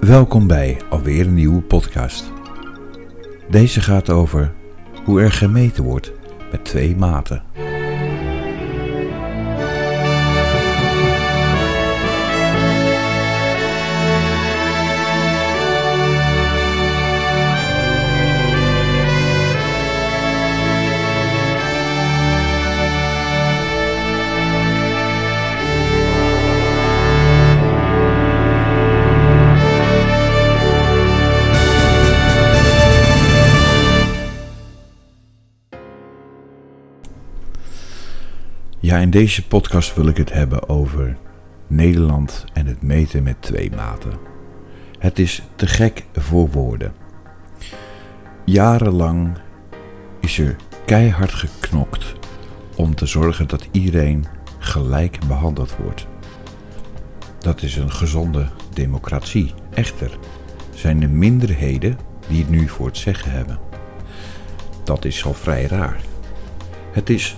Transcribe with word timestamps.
Welkom 0.00 0.46
bij 0.46 0.80
alweer 0.88 1.26
een 1.26 1.34
nieuwe 1.34 1.60
podcast. 1.60 2.32
Deze 3.50 3.80
gaat 3.80 4.10
over 4.10 4.52
hoe 5.04 5.20
er 5.20 5.32
gemeten 5.32 5.84
wordt 5.84 6.12
met 6.50 6.64
twee 6.64 6.96
maten. 6.96 7.42
Ja, 38.82 38.98
in 38.98 39.10
deze 39.10 39.46
podcast 39.46 39.94
wil 39.94 40.06
ik 40.06 40.16
het 40.16 40.32
hebben 40.32 40.68
over 40.68 41.16
Nederland 41.66 42.44
en 42.52 42.66
het 42.66 42.82
meten 42.82 43.22
met 43.22 43.42
twee 43.42 43.70
maten. 43.70 44.12
Het 44.98 45.18
is 45.18 45.42
te 45.56 45.66
gek 45.66 46.04
voor 46.12 46.50
woorden. 46.50 46.92
Jarenlang 48.44 49.38
is 50.20 50.38
er 50.38 50.56
keihard 50.84 51.32
geknokt 51.32 52.14
om 52.76 52.94
te 52.94 53.06
zorgen 53.06 53.48
dat 53.48 53.68
iedereen 53.70 54.24
gelijk 54.58 55.18
behandeld 55.28 55.76
wordt. 55.76 56.06
Dat 57.38 57.62
is 57.62 57.76
een 57.76 57.92
gezonde 57.92 58.48
democratie. 58.72 59.54
Echter 59.70 60.18
zijn 60.74 61.02
er 61.02 61.10
minderheden 61.10 61.98
die 62.28 62.40
het 62.40 62.50
nu 62.50 62.68
voor 62.68 62.86
het 62.86 62.96
zeggen 62.96 63.30
hebben. 63.30 63.58
Dat 64.84 65.04
is 65.04 65.24
al 65.24 65.34
vrij 65.34 65.64
raar. 65.66 66.00
Het 66.92 67.10
is 67.10 67.36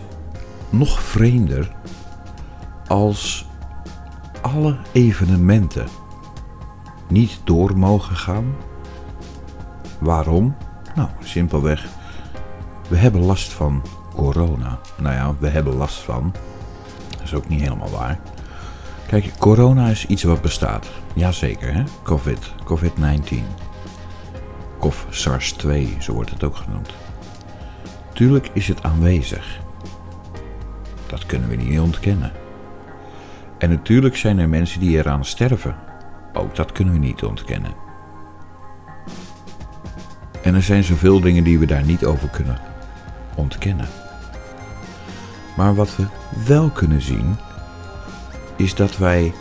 nog 0.73 1.03
vreemder 1.03 1.71
als 2.87 3.47
alle 4.41 4.77
evenementen 4.93 5.87
niet 7.09 7.41
door 7.45 7.79
mogen 7.79 8.17
gaan. 8.17 8.55
Waarom? 9.99 10.57
Nou, 10.95 11.09
simpelweg. 11.23 11.87
We 12.89 12.97
hebben 12.97 13.21
last 13.21 13.53
van 13.53 13.83
corona. 14.15 14.79
Nou 14.99 15.15
ja, 15.15 15.35
we 15.39 15.49
hebben 15.49 15.75
last 15.75 15.99
van. 15.99 16.35
Dat 17.11 17.23
is 17.23 17.35
ook 17.35 17.49
niet 17.49 17.61
helemaal 17.61 17.91
waar. 17.91 18.19
Kijk, 19.07 19.39
corona 19.39 19.89
is 19.89 20.07
iets 20.07 20.23
wat 20.23 20.43
bestaat. 20.43 20.91
Jazeker, 21.15 21.75
hè? 21.75 21.83
COVID, 22.03 22.53
COVID-19. 22.65 23.37
COV 24.79 25.05
SARS-2, 25.11 25.99
zo 25.99 26.13
wordt 26.13 26.31
het 26.31 26.45
ook 26.45 26.57
genoemd. 26.57 26.95
Tuurlijk 28.13 28.51
is 28.53 28.69
het 28.69 28.83
aanwezig. 28.83 29.61
Dat 31.13 31.27
kunnen 31.27 31.49
we 31.49 31.57
niet 31.57 31.81
ontkennen. 31.81 32.33
En 33.59 33.71
natuurlijk 33.71 34.17
zijn 34.17 34.39
er 34.39 34.49
mensen 34.49 34.81
die 34.81 34.97
eraan 34.97 35.25
sterven. 35.25 35.77
Ook 36.33 36.57
dat 36.57 36.73
kunnen 36.73 36.95
we 36.95 37.01
niet 37.01 37.23
ontkennen. 37.23 37.73
En 40.43 40.55
er 40.55 40.63
zijn 40.63 40.85
zoveel 40.85 41.21
dingen 41.21 41.45
die 41.45 41.59
we 41.59 41.67
daar 41.67 41.85
niet 41.85 42.05
over 42.05 42.29
kunnen 42.29 42.59
ontkennen. 43.35 43.87
Maar 45.57 45.75
wat 45.75 45.97
we 45.97 46.05
wel 46.47 46.71
kunnen 46.71 47.03
zien, 47.03 47.37
is 48.57 48.75
dat 48.75 48.97
wij 48.99 49.33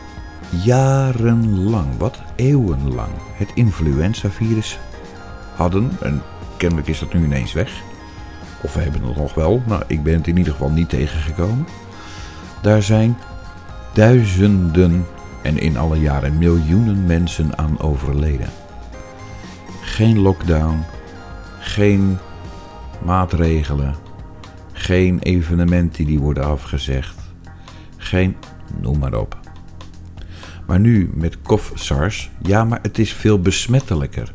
jarenlang, 0.49 1.97
wat 1.97 2.21
eeuwenlang, 2.35 3.11
het 3.33 3.51
influenzavirus 3.53 4.79
hadden. 5.55 5.91
En 6.01 6.21
kennelijk 6.57 6.87
is 6.87 6.99
dat 6.99 7.13
nu 7.13 7.23
ineens 7.23 7.53
weg. 7.53 7.81
Of 8.61 8.73
we 8.73 8.81
hebben 8.81 9.03
het 9.03 9.17
nog 9.17 9.33
wel, 9.33 9.61
maar 9.67 9.83
ik 9.87 10.03
ben 10.03 10.13
het 10.13 10.27
in 10.27 10.37
ieder 10.37 10.53
geval 10.53 10.69
niet 10.69 10.89
tegengekomen. 10.89 11.67
Daar 12.61 12.81
zijn 12.81 13.17
duizenden 13.93 15.05
en 15.41 15.57
in 15.57 15.77
alle 15.77 15.99
jaren 15.99 16.37
miljoenen 16.37 17.05
mensen 17.05 17.57
aan 17.57 17.79
overleden. 17.79 18.49
Geen 19.81 20.19
lockdown, 20.19 20.83
geen 21.59 22.17
maatregelen, 23.03 23.95
geen 24.73 25.19
evenementen 25.19 26.05
die 26.05 26.19
worden 26.19 26.45
afgezegd, 26.45 27.15
geen 27.97 28.35
noem 28.81 28.99
maar 28.99 29.13
op. 29.13 29.39
Maar 30.67 30.79
nu 30.79 31.11
met 31.13 31.41
kof 31.41 31.71
SARS, 31.75 32.29
ja, 32.41 32.63
maar 32.65 32.79
het 32.81 32.99
is 32.99 33.13
veel 33.13 33.39
besmettelijker. 33.39 34.33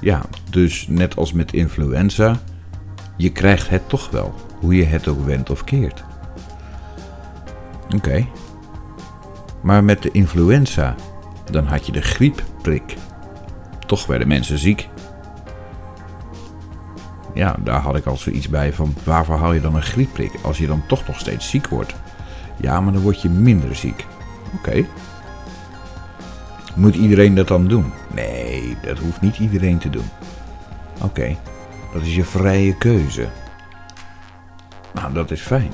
Ja, 0.00 0.22
dus 0.50 0.86
net 0.88 1.16
als 1.16 1.32
met 1.32 1.52
influenza 1.52 2.40
je 3.16 3.32
krijgt 3.32 3.68
het 3.68 3.88
toch 3.88 4.10
wel, 4.10 4.34
hoe 4.60 4.74
je 4.74 4.84
het 4.84 5.08
ook 5.08 5.24
wendt 5.24 5.50
of 5.50 5.64
keert. 5.64 6.04
Oké. 7.94 8.26
Maar 9.60 9.84
met 9.84 10.02
de 10.02 10.10
influenza, 10.10 10.94
dan 11.50 11.66
had 11.66 11.86
je 11.86 11.92
de 11.92 12.02
griepprik. 12.02 12.96
Toch 13.86 14.06
werden 14.06 14.28
mensen 14.28 14.58
ziek. 14.58 14.88
Ja, 17.34 17.56
daar 17.58 17.80
had 17.80 17.96
ik 17.96 18.06
al 18.06 18.16
zoiets 18.16 18.48
bij 18.48 18.72
van 18.72 18.94
waarvoor 19.04 19.36
haal 19.36 19.52
je 19.52 19.60
dan 19.60 19.74
een 19.74 19.82
griepprik 19.82 20.32
als 20.42 20.58
je 20.58 20.66
dan 20.66 20.86
toch 20.86 21.06
nog 21.06 21.18
steeds 21.18 21.50
ziek 21.50 21.68
wordt? 21.68 21.94
Ja, 22.56 22.80
maar 22.80 22.92
dan 22.92 23.02
word 23.02 23.22
je 23.22 23.28
minder 23.28 23.76
ziek. 23.76 24.06
Oké. 24.54 24.84
Moet 26.74 26.94
iedereen 26.94 27.34
dat 27.34 27.48
dan 27.48 27.68
doen? 27.68 27.92
Nee, 28.14 28.76
dat 28.82 28.98
hoeft 28.98 29.20
niet 29.20 29.38
iedereen 29.38 29.78
te 29.78 29.90
doen. 29.90 30.08
Oké. 31.02 31.36
Dat 31.94 32.02
is 32.02 32.14
je 32.14 32.24
vrije 32.24 32.76
keuze. 32.76 33.28
Nou, 34.92 35.12
dat 35.12 35.30
is 35.30 35.40
fijn. 35.40 35.70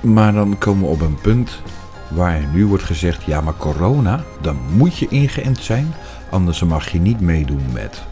Maar 0.00 0.32
dan 0.32 0.58
komen 0.58 0.82
we 0.82 0.90
op 0.90 1.00
een 1.00 1.20
punt 1.20 1.60
waar 2.08 2.46
nu 2.52 2.66
wordt 2.66 2.84
gezegd: 2.84 3.22
ja, 3.22 3.40
maar 3.40 3.56
corona, 3.56 4.24
dan 4.40 4.56
moet 4.72 4.96
je 4.96 5.08
ingeënt 5.08 5.58
zijn, 5.58 5.94
anders 6.30 6.62
mag 6.62 6.88
je 6.88 6.98
niet 6.98 7.20
meedoen 7.20 7.72
met 7.72 8.02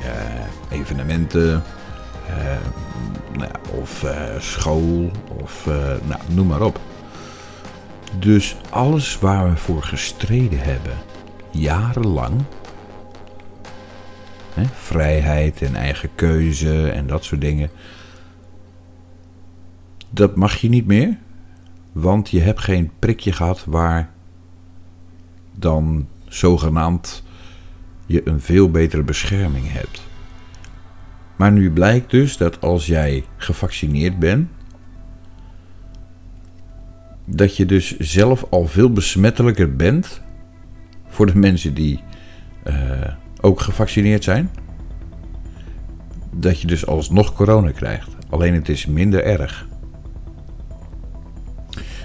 uh, 0.00 0.78
evenementen 0.78 1.62
uh, 2.28 2.36
nou, 3.36 3.50
of 3.80 4.02
uh, 4.02 4.10
school 4.38 5.10
of 5.42 5.66
nou, 6.02 6.20
noem 6.28 6.46
maar 6.46 6.62
op. 6.62 6.80
Dus 8.18 8.56
alles 8.70 9.18
waar 9.18 9.50
we 9.50 9.56
voor 9.56 9.82
gestreden 9.82 10.58
hebben, 10.58 10.94
jarenlang, 11.50 12.40
Vrijheid 14.72 15.62
en 15.62 15.74
eigen 15.74 16.08
keuze 16.14 16.90
en 16.90 17.06
dat 17.06 17.24
soort 17.24 17.40
dingen. 17.40 17.70
Dat 20.10 20.36
mag 20.36 20.56
je 20.56 20.68
niet 20.68 20.86
meer, 20.86 21.18
want 21.92 22.30
je 22.30 22.40
hebt 22.40 22.60
geen 22.60 22.90
prikje 22.98 23.32
gehad 23.32 23.64
waar 23.64 24.10
dan 25.54 26.08
zogenaamd 26.28 27.22
je 28.06 28.28
een 28.28 28.40
veel 28.40 28.70
betere 28.70 29.02
bescherming 29.02 29.72
hebt. 29.72 30.02
Maar 31.36 31.52
nu 31.52 31.70
blijkt 31.70 32.10
dus 32.10 32.36
dat 32.36 32.60
als 32.60 32.86
jij 32.86 33.24
gevaccineerd 33.36 34.18
bent, 34.18 34.48
dat 37.24 37.56
je 37.56 37.66
dus 37.66 37.98
zelf 37.98 38.46
al 38.50 38.66
veel 38.66 38.92
besmettelijker 38.92 39.76
bent 39.76 40.22
voor 41.08 41.26
de 41.26 41.38
mensen 41.38 41.74
die 41.74 42.00
uh, 42.66 42.74
ook 43.42 43.60
gevaccineerd 43.60 44.24
zijn, 44.24 44.50
dat 46.30 46.60
je 46.60 46.66
dus 46.66 46.86
alsnog 46.86 47.34
corona 47.34 47.70
krijgt. 47.70 48.08
Alleen 48.30 48.54
het 48.54 48.68
is 48.68 48.86
minder 48.86 49.24
erg. 49.24 49.66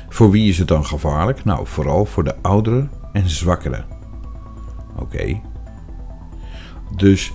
Voor 0.10 0.32
wie 0.32 0.50
is 0.50 0.58
het 0.58 0.68
dan 0.68 0.86
gevaarlijk? 0.86 1.44
Nou, 1.44 1.68
vooral 1.68 2.06
voor 2.06 2.24
de 2.24 2.36
ouderen 2.42 2.92
en 3.14 3.30
zwakkeren. 3.30 3.86
Oké. 5.00 5.42
Dus 6.96 7.34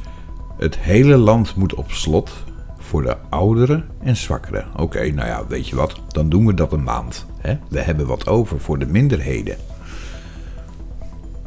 het 0.58 0.78
hele 0.78 1.16
land 1.16 1.56
moet 1.56 1.74
op 1.74 1.90
slot 1.90 2.44
voor 2.78 3.02
de 3.02 3.16
ouderen 3.28 3.88
en 4.00 4.16
zwakkeren. 4.16 4.66
Oké, 4.76 5.10
nou 5.10 5.28
ja, 5.28 5.46
weet 5.46 5.68
je 5.68 5.76
wat? 5.76 6.00
Dan 6.08 6.28
doen 6.28 6.46
we 6.46 6.54
dat 6.54 6.72
een 6.72 6.82
maand. 6.82 7.26
Hè? 7.38 7.58
We 7.68 7.80
hebben 7.80 8.06
wat 8.06 8.26
over 8.26 8.60
voor 8.60 8.78
de 8.78 8.86
minderheden. 8.86 9.56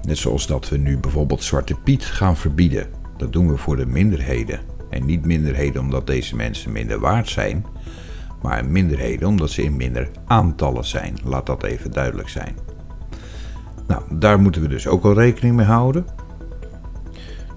Net 0.05 0.17
zoals 0.17 0.47
dat 0.47 0.69
we 0.69 0.77
nu 0.77 0.97
bijvoorbeeld 0.97 1.43
Zwarte 1.43 1.75
Piet 1.75 2.05
gaan 2.05 2.37
verbieden. 2.37 2.87
Dat 3.17 3.33
doen 3.33 3.49
we 3.49 3.57
voor 3.57 3.75
de 3.75 3.85
minderheden. 3.85 4.59
En 4.89 5.05
niet 5.05 5.25
minderheden 5.25 5.81
omdat 5.81 6.07
deze 6.07 6.35
mensen 6.35 6.71
minder 6.71 6.99
waard 6.99 7.29
zijn, 7.29 7.65
maar 8.41 8.65
minderheden 8.65 9.27
omdat 9.27 9.49
ze 9.49 9.63
in 9.63 9.75
minder 9.75 10.09
aantallen 10.25 10.85
zijn. 10.85 11.17
Laat 11.23 11.45
dat 11.45 11.63
even 11.63 11.91
duidelijk 11.91 12.29
zijn. 12.29 12.55
Nou, 13.87 14.01
daar 14.09 14.39
moeten 14.39 14.61
we 14.61 14.67
dus 14.67 14.87
ook 14.87 15.03
al 15.03 15.13
rekening 15.13 15.55
mee 15.55 15.65
houden. 15.65 16.05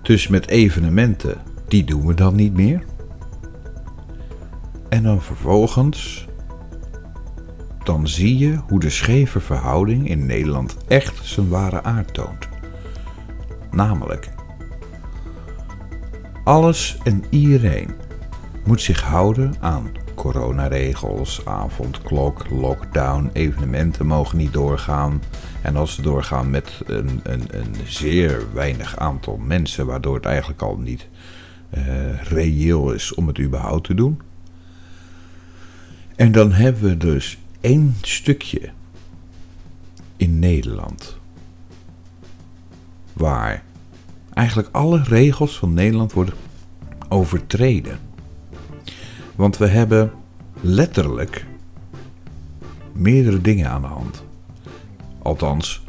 Dus 0.02 0.28
met 0.28 0.48
evenementen, 0.48 1.36
die 1.68 1.84
doen 1.84 2.06
we 2.06 2.14
dan 2.14 2.34
niet 2.34 2.54
meer. 2.54 2.84
En 4.88 5.02
dan 5.02 5.22
vervolgens, 5.22 6.27
dan 7.88 8.08
zie 8.08 8.38
je 8.38 8.56
hoe 8.66 8.80
de 8.80 8.90
scheve 8.90 9.40
verhouding 9.40 10.08
in 10.08 10.26
Nederland 10.26 10.76
echt 10.88 11.26
zijn 11.26 11.48
ware 11.48 11.82
aard 11.82 12.14
toont. 12.14 12.48
Namelijk, 13.70 14.28
alles 16.44 16.98
en 17.04 17.24
iedereen 17.30 17.90
moet 18.64 18.80
zich 18.80 19.02
houden 19.02 19.54
aan 19.60 19.90
coronaregels, 20.14 21.44
avondklok, 21.44 22.50
lockdown, 22.50 23.30
evenementen 23.32 24.06
mogen 24.06 24.38
niet 24.38 24.52
doorgaan. 24.52 25.22
En 25.62 25.76
als 25.76 25.94
ze 25.94 26.02
doorgaan 26.02 26.50
met 26.50 26.80
een, 26.86 27.20
een, 27.22 27.42
een 27.50 27.74
zeer 27.86 28.42
weinig 28.52 28.96
aantal 28.96 29.36
mensen, 29.36 29.86
waardoor 29.86 30.14
het 30.14 30.26
eigenlijk 30.26 30.62
al 30.62 30.76
niet 30.76 31.08
uh, 31.76 32.22
reëel 32.22 32.92
is 32.92 33.14
om 33.14 33.26
het 33.26 33.38
überhaupt 33.38 33.84
te 33.84 33.94
doen. 33.94 34.20
En 36.16 36.32
dan 36.32 36.52
hebben 36.52 36.82
we 36.82 36.96
dus 36.96 37.38
één 37.60 37.96
stukje 38.02 38.70
in 40.16 40.38
Nederland 40.38 41.18
waar 43.12 43.62
eigenlijk 44.32 44.68
alle 44.72 45.02
regels 45.02 45.58
van 45.58 45.74
Nederland 45.74 46.12
worden 46.12 46.34
overtreden. 47.08 47.98
Want 49.34 49.56
we 49.56 49.66
hebben 49.66 50.12
letterlijk 50.60 51.46
meerdere 52.92 53.40
dingen 53.40 53.70
aan 53.70 53.80
de 53.80 53.86
hand. 53.86 54.24
Althans, 55.22 55.82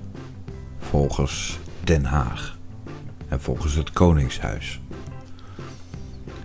volgens 0.80 1.60
Den 1.84 2.06
Haag 2.06 2.58
en 3.28 3.42
volgens 3.42 3.76
het 3.76 3.92
Koningshuis. 3.92 4.80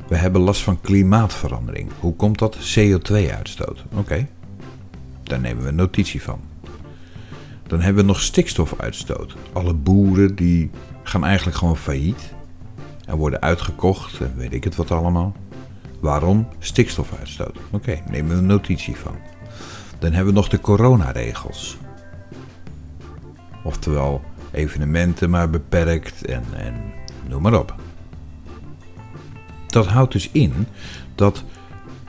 We 0.09 0.17
hebben 0.17 0.41
last 0.41 0.63
van 0.63 0.81
klimaatverandering. 0.81 1.91
Hoe 2.01 2.15
komt 2.15 2.39
dat? 2.39 2.57
CO2-uitstoot. 2.57 3.85
Oké, 3.93 4.29
daar 5.25 5.41
nemen 5.41 5.65
we 5.65 5.71
notitie 5.71 6.23
van. 6.23 6.41
Dan 7.67 7.81
hebben 7.81 8.05
we 8.05 8.09
nog 8.11 8.21
stikstofuitstoot. 8.21 9.37
Alle 9.53 9.75
boeren 9.75 10.35
die 10.35 10.71
gaan 11.03 11.25
eigenlijk 11.25 11.57
gewoon 11.57 11.77
failliet 11.77 12.33
en 13.07 13.17
worden 13.17 13.41
uitgekocht 13.41 14.21
en 14.21 14.37
weet 14.37 14.53
ik 14.53 14.65
het 14.65 14.77
wat 14.77 14.91
allemaal. 14.91 15.37
Waarom? 16.01 16.49
Stikstofuitstoot. 16.59 17.57
Oké, 17.71 18.03
nemen 18.11 18.37
we 18.37 18.43
notitie 18.43 18.97
van. 18.97 19.17
Dan 19.99 20.13
hebben 20.13 20.33
we 20.33 20.41
nog 20.41 20.49
de 20.49 20.61
coronaregels. 20.61 21.77
Oftewel 23.63 24.23
evenementen 24.51 25.31
maar 25.31 25.51
beperkt 25.51 26.25
en, 26.25 26.45
en 26.57 26.75
noem 27.29 27.43
maar 27.43 27.59
op. 27.59 27.75
Dat 29.67 29.87
houdt 29.87 30.13
dus 30.13 30.31
in 30.31 30.67
dat 31.15 31.45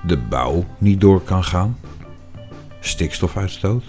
de 0.05 0.17
bouw 0.17 0.65
niet 0.77 1.01
door 1.01 1.21
kan 1.21 1.43
gaan. 1.43 1.77
Stikstofuitstoot. 2.87 3.83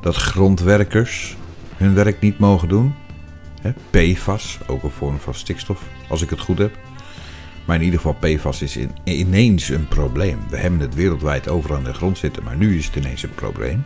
Dat 0.00 0.16
grondwerkers 0.16 1.36
hun 1.76 1.94
werk 1.94 2.20
niet 2.20 2.38
mogen 2.38 2.68
doen. 2.68 2.94
PFAS, 3.90 4.58
ook 4.66 4.82
een 4.82 4.90
vorm 4.90 5.18
van 5.18 5.34
stikstof, 5.34 5.82
als 6.08 6.22
ik 6.22 6.30
het 6.30 6.40
goed 6.40 6.58
heb. 6.58 6.78
Maar 7.64 7.76
in 7.76 7.82
ieder 7.82 8.00
geval, 8.00 8.16
PFAS 8.20 8.62
is 8.62 8.76
in, 8.76 8.90
ineens 9.04 9.68
een 9.68 9.88
probleem. 9.88 10.38
We 10.48 10.56
hebben 10.56 10.80
het 10.80 10.94
wereldwijd 10.94 11.48
overal 11.48 11.78
in 11.78 11.84
de 11.84 11.94
grond 11.94 12.18
zitten, 12.18 12.42
maar 12.42 12.56
nu 12.56 12.78
is 12.78 12.86
het 12.86 12.96
ineens 12.96 13.22
een 13.22 13.34
probleem. 13.34 13.84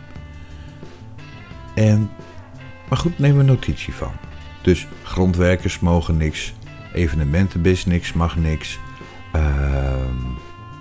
En, 1.75 2.09
maar 2.89 2.97
goed, 2.97 3.19
neem 3.19 3.37
er 3.37 3.45
notitie 3.45 3.93
van. 3.93 4.11
Dus 4.61 4.87
grondwerkers 5.03 5.79
mogen 5.79 6.17
niks, 6.17 6.53
evenementenbusiness 6.93 8.13
mag 8.13 8.37
niks. 8.37 8.79
Ehm, 9.31 10.15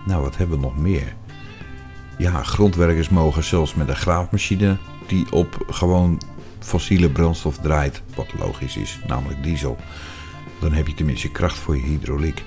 nou, 0.07 0.23
wat 0.23 0.37
hebben 0.37 0.61
we 0.61 0.67
nog 0.67 0.77
meer? 0.77 1.17
Ja, 2.19 2.43
grondwerkers 2.43 3.09
mogen 3.09 3.45
zelfs 3.45 3.75
met 3.75 3.89
een 3.89 3.97
graafmachine 3.97 4.77
die 5.07 5.33
op 5.33 5.65
gewoon 5.71 6.21
fossiele 6.59 7.11
brandstof 7.11 7.59
draait, 7.59 8.03
wat 8.15 8.27
logisch 8.39 8.77
is, 8.77 9.01
namelijk 9.07 9.43
diesel. 9.43 9.77
Dan 10.61 10.73
heb 10.73 10.87
je 10.87 10.95
tenminste 10.95 11.31
kracht 11.31 11.59
voor 11.59 11.77
je 11.77 11.83
hydrauliek. 11.83 12.45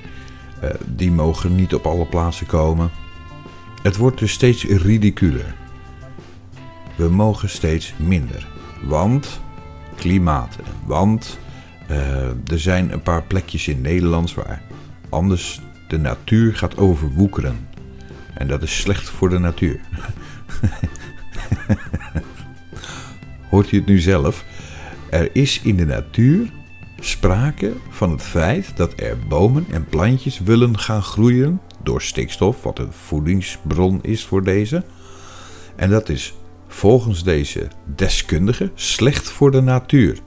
Uh, 0.63 0.69
die 0.85 1.12
mogen 1.12 1.56
niet 1.56 1.73
op 1.73 1.85
alle 1.85 2.06
plaatsen 2.06 2.45
komen. 2.45 2.91
Het 3.81 3.97
wordt 3.97 4.19
dus 4.19 4.31
steeds 4.31 4.63
ridiculer. 4.63 5.56
We 6.95 7.09
mogen 7.09 7.50
steeds 7.50 7.94
minder. 7.97 8.47
Want 8.83 9.41
klimaat. 9.95 10.56
Want 10.85 11.39
uh, 11.89 12.24
er 12.27 12.59
zijn 12.59 12.91
een 12.91 13.01
paar 13.01 13.24
plekjes 13.24 13.67
in 13.67 13.81
Nederland 13.81 14.33
waar 14.33 14.62
anders 15.09 15.62
de 15.88 15.97
natuur 15.97 16.56
gaat 16.56 16.77
overwoekeren. 16.77 17.67
En 18.33 18.47
dat 18.47 18.61
is 18.61 18.79
slecht 18.79 19.09
voor 19.09 19.29
de 19.29 19.39
natuur. 19.39 19.79
Hoort 23.49 23.71
u 23.71 23.77
het 23.77 23.85
nu 23.85 23.99
zelf? 23.99 24.45
Er 25.09 25.29
is 25.35 25.61
in 25.61 25.75
de 25.75 25.85
natuur 25.85 26.51
sprake 26.99 27.73
van 27.89 28.11
het 28.11 28.21
feit 28.21 28.77
dat 28.77 28.93
er 28.99 29.17
bomen 29.27 29.65
en 29.71 29.85
plantjes 29.85 30.39
willen 30.39 30.79
gaan 30.79 31.03
groeien 31.03 31.61
door 31.83 32.01
stikstof, 32.01 32.63
wat 32.63 32.79
een 32.79 32.93
voedingsbron 32.93 33.99
is 34.01 34.25
voor 34.25 34.43
deze. 34.43 34.83
En 35.75 35.89
dat 35.89 36.09
is 36.09 36.33
volgens 36.67 37.23
deze 37.23 37.67
deskundigen 37.95 38.71
slecht 38.75 39.29
voor 39.29 39.51
de 39.51 39.61
natuur. 39.61 40.19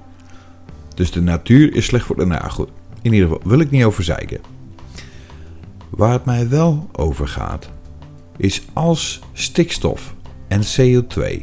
Dus 0.95 1.11
de 1.11 1.23
natuur 1.23 1.75
is 1.75 1.85
slecht 1.85 2.07
voor 2.07 2.17
de. 2.17 2.41
Goed, 2.51 2.71
in 3.03 3.13
ieder 3.13 3.29
geval 3.29 3.49
wil 3.49 3.59
ik 3.59 3.71
niet 3.71 3.85
over 3.85 4.05
zeiken. 4.05 4.41
Waar 5.91 6.13
het 6.13 6.25
mij 6.25 6.49
wel 6.49 6.89
over 6.93 7.29
gaat, 7.29 7.71
is 8.37 8.63
als 8.73 9.21
stikstof 9.33 10.15
en 10.49 10.61
CO2 10.63 11.43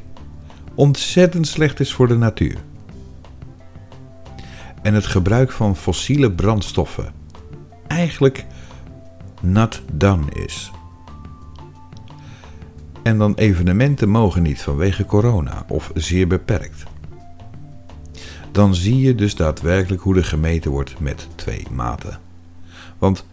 ontzettend 0.75 1.47
slecht 1.47 1.79
is 1.79 1.93
voor 1.93 2.07
de 2.07 2.17
natuur 2.17 2.57
en 4.81 4.93
het 4.93 5.05
gebruik 5.05 5.51
van 5.51 5.75
fossiele 5.75 6.31
brandstoffen 6.31 7.13
eigenlijk 7.87 8.45
not 9.41 9.81
done 9.93 10.31
is. 10.31 10.71
En 13.03 13.17
dan 13.17 13.35
evenementen 13.35 14.09
mogen 14.09 14.41
niet 14.41 14.61
vanwege 14.61 15.05
corona 15.05 15.65
of 15.67 15.91
zeer 15.93 16.27
beperkt. 16.27 16.83
Dan 18.51 18.75
zie 18.75 18.97
je 18.97 19.15
dus 19.15 19.35
daadwerkelijk 19.35 20.01
hoe 20.01 20.15
er 20.15 20.25
gemeten 20.25 20.71
wordt 20.71 20.99
met 20.99 21.27
twee 21.35 21.67
maten. 21.71 22.19
Want 22.97 23.25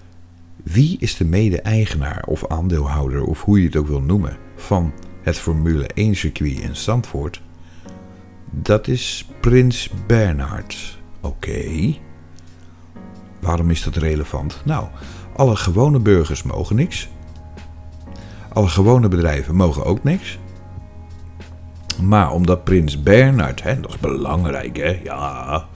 wie 0.64 0.96
is 1.00 1.16
de 1.16 1.25
mede-eigenaar 1.25 2.25
of 2.26 2.46
aandeelhouder 2.46 3.25
of 3.25 3.43
hoe 3.43 3.60
je 3.60 3.66
het 3.66 3.76
ook 3.76 3.87
wil 3.87 4.00
noemen 4.00 4.37
van 4.56 4.93
het 5.22 5.38
Formule 5.38 5.87
1 5.87 6.16
circuit 6.16 6.58
in 6.58 6.76
Zandvoort? 6.76 7.43
Dat 8.50 8.88
is 8.88 9.28
Prins 9.40 9.90
Bernhard. 10.06 10.99
Oké. 11.21 11.94
Waarom 13.40 13.71
is 13.71 13.83
dat 13.83 13.97
relevant? 13.97 14.62
Nou, 14.64 14.88
alle 15.37 15.56
gewone 15.56 15.99
burgers 15.99 16.42
mogen 16.42 16.76
niks. 16.76 17.09
Alle 18.52 18.68
gewone 18.68 19.09
bedrijven 19.09 19.54
mogen 19.54 19.85
ook 19.85 20.04
niks. 20.04 20.38
Maar 22.02 22.33
omdat 22.33 22.64
Prins 22.64 23.02
Bernhard, 23.02 23.62
hè, 23.62 23.80
dat 23.80 23.90
is 23.90 23.99
belangrijk 23.99 24.76
hè, 24.76 25.00
ja. 25.04 25.68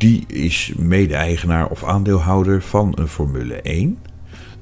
Die 0.00 0.24
is 0.26 0.72
mede-eigenaar 0.76 1.68
of 1.68 1.84
aandeelhouder 1.84 2.62
van 2.62 2.92
een 2.94 3.08
Formule 3.08 3.54
1. 3.54 3.98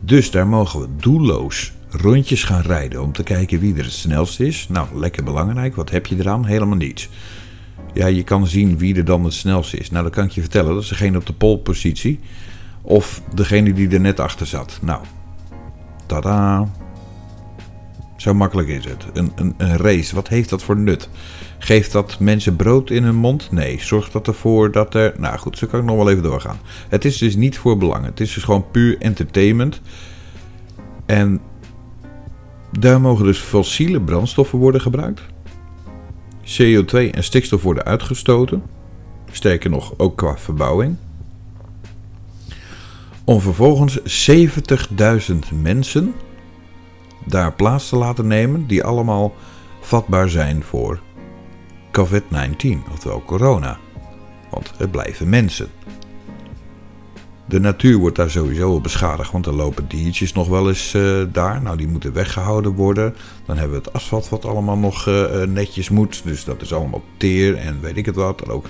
Dus 0.01 0.31
daar 0.31 0.47
mogen 0.47 0.81
we 0.81 0.89
doelloos 0.97 1.73
rondjes 1.91 2.45
gaan 2.45 2.63
rijden 2.63 3.03
om 3.03 3.13
te 3.13 3.23
kijken 3.23 3.61
wie 3.61 3.77
er 3.77 3.85
het 3.85 3.93
snelst 3.93 4.41
is. 4.41 4.69
Nou, 4.69 4.87
lekker 4.95 5.25
belangrijk. 5.25 5.77
Wat 5.77 5.91
heb 5.91 6.07
je 6.07 6.17
eraan? 6.19 6.45
Helemaal 6.45 6.77
niets. 6.77 7.09
Ja, 7.93 8.07
je 8.07 8.23
kan 8.23 8.47
zien 8.47 8.79
wie 8.79 8.97
er 8.97 9.05
dan 9.05 9.25
het 9.25 9.33
snelste 9.33 9.77
is. 9.77 9.91
Nou, 9.91 10.03
dan 10.03 10.13
kan 10.13 10.25
ik 10.25 10.31
je 10.31 10.41
vertellen. 10.41 10.75
Dat 10.75 10.83
is 10.83 10.89
degene 10.89 11.19
op 11.19 11.27
de 11.27 11.33
polepositie. 11.33 12.21
Of 12.83 13.23
degene 13.35 13.73
die 13.73 13.89
er 13.89 14.01
net 14.01 14.21
achter 14.21 14.47
zat. 14.47 14.79
Nou, 14.83 15.01
tada. 16.07 16.69
Zo 18.19 18.35
makkelijk 18.35 18.69
is 18.69 18.85
het. 18.85 19.07
Een, 19.13 19.33
een, 19.35 19.55
een 19.57 19.77
race, 19.77 20.15
wat 20.15 20.29
heeft 20.29 20.51
dat 20.51 20.63
voor 20.63 20.77
nut? 20.77 21.09
Geeft 21.59 21.93
dat 21.93 22.19
mensen 22.19 22.57
brood 22.57 22.91
in 22.91 23.03
hun 23.03 23.15
mond? 23.15 23.51
Nee. 23.51 23.81
Zorgt 23.81 24.13
dat 24.13 24.27
ervoor 24.27 24.73
dat 24.73 24.95
er... 24.95 25.15
Nou 25.19 25.39
goed, 25.39 25.59
zo 25.59 25.67
kan 25.67 25.81
ik 25.81 25.87
nog 25.87 25.97
wel 25.97 26.11
even 26.11 26.23
doorgaan. 26.23 26.59
Het 26.89 27.05
is 27.05 27.19
dus 27.19 27.37
niet 27.37 27.59
voor 27.59 27.79
belang. 27.79 28.05
Het 28.05 28.21
is 28.21 28.35
dus 28.35 28.43
gewoon 28.43 28.71
puur 28.71 28.99
entertainment. 28.99 29.81
En 31.07 31.41
daar 32.79 33.01
mogen 33.01 33.25
dus 33.25 33.39
fossiele 33.39 34.01
brandstoffen 34.01 34.59
worden 34.59 34.81
gebruikt. 34.81 35.23
CO2 36.45 37.11
en 37.11 37.25
stikstof 37.25 37.63
worden 37.63 37.85
uitgestoten. 37.85 38.63
Sterker 39.31 39.71
nog, 39.71 39.95
ook 39.97 40.17
qua 40.17 40.39
verbouwing. 40.39 40.97
Om 43.25 43.41
vervolgens 43.41 44.29
70.000 44.31 45.39
mensen 45.63 46.15
daar 47.29 47.53
plaats 47.53 47.89
te 47.89 47.97
laten 47.97 48.27
nemen 48.27 48.67
die 48.67 48.85
allemaal 48.85 49.35
vatbaar 49.81 50.29
zijn 50.29 50.63
voor 50.63 51.01
COVID-19, 51.91 52.93
oftewel 52.93 53.23
corona. 53.27 53.79
Want 54.51 54.73
het 54.77 54.91
blijven 54.91 55.29
mensen. 55.29 55.69
De 57.49 57.61
natuur 57.61 57.97
wordt 57.97 58.17
daar 58.17 58.31
sowieso 58.31 58.81
beschadigd, 58.81 59.33
want 59.33 59.47
er 59.47 59.55
lopen 59.55 59.89
diertjes 59.89 60.33
nog 60.33 60.49
wel 60.49 60.69
eens 60.69 60.95
uh, 60.95 61.23
daar. 61.33 61.63
Nou, 61.63 61.77
die 61.77 61.89
moeten 61.89 62.13
weggehouden 62.13 62.73
worden. 62.73 63.15
Dan 63.47 63.57
hebben 63.57 63.79
we 63.79 63.85
het 63.85 63.93
asfalt 63.93 64.29
wat 64.29 64.45
allemaal 64.45 64.79
nog 64.79 65.07
uh, 65.07 65.43
netjes 65.43 65.89
moet. 65.89 66.21
Dus 66.25 66.45
dat 66.45 66.63
is 66.63 66.73
allemaal 66.73 67.03
teer 67.17 67.57
en 67.57 67.81
weet 67.81 67.97
ik 67.97 68.07
het 68.07 68.15
wat. 68.15 68.43
En 68.43 68.51
ook 68.51 68.67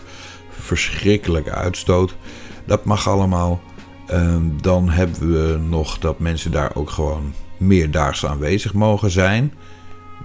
verschrikkelijke 0.51 1.51
uitstoot. 1.51 2.17
Dat 2.65 2.85
mag 2.85 3.09
allemaal. 3.09 3.61
Uh, 4.11 4.37
dan 4.61 4.89
hebben 4.89 5.33
we 5.33 5.59
nog 5.69 5.99
dat 5.99 6.19
mensen 6.19 6.51
daar 6.51 6.71
ook 6.75 6.91
gewoon 6.91 7.33
meerdaags 7.59 8.27
aanwezig 8.27 8.75
mogen 8.75 9.11
zijn. 9.11 9.53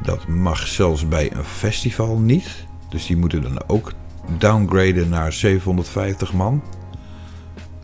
Dat 0.01 0.27
mag 0.27 0.67
zelfs 0.67 1.07
bij 1.07 1.31
een 1.33 1.43
festival 1.43 2.17
niet. 2.17 2.65
Dus 2.89 3.05
die 3.05 3.17
moeten 3.17 3.41
dan 3.41 3.63
ook 3.67 3.91
downgraden 4.37 5.09
naar 5.09 5.33
750 5.33 6.33
man 6.33 6.63